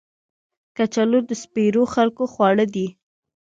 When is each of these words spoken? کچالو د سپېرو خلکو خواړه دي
کچالو 0.75 1.19
د 1.29 1.31
سپېرو 1.43 1.83
خلکو 1.93 2.23
خواړه 2.33 2.65
دي 2.73 2.87